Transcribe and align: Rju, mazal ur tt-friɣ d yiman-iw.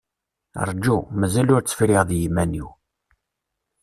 Rju, 0.67 0.97
mazal 1.19 1.49
ur 1.55 1.61
tt-friɣ 1.63 2.01
d 2.09 2.11
yiman-iw. 2.19 2.67